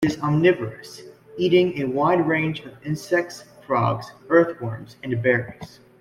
[0.03, 1.03] It is omnivorous,
[1.37, 5.79] eating a wide range of insects, frogs, earthworms and berries.